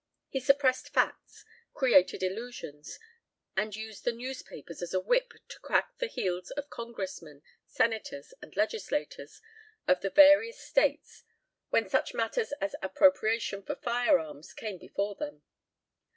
He 0.29 0.39
suppressed 0.39 0.89
facts, 0.95 1.45
created 1.75 2.23
illusions, 2.23 2.97
and 3.55 3.75
used 3.75 4.03
the 4.03 4.11
newspapers 4.11 4.81
as 4.81 4.95
a 4.95 4.99
whip 4.99 5.31
to 5.49 5.59
crack 5.59 5.89
at 5.93 5.99
the 5.99 6.07
heels 6.07 6.49
of 6.49 6.71
congressmen, 6.71 7.43
senators, 7.67 8.33
and 8.41 8.55
legislators, 8.57 9.43
of 9.87 10.01
the 10.01 10.09
various 10.09 10.59
states, 10.59 11.23
when 11.69 11.87
such 11.87 12.15
matters 12.15 12.51
as 12.53 12.73
appropriation 12.81 13.61
for 13.61 13.75
firearms 13.75 14.53
came 14.53 14.79
before 14.79 15.13
them. 15.13 15.43